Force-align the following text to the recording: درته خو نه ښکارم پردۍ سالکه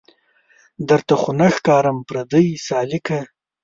درته 0.89 1.13
خو 1.21 1.31
نه 1.39 1.47
ښکارم 1.55 1.97
پردۍ 2.07 2.47
سالکه 2.67 3.19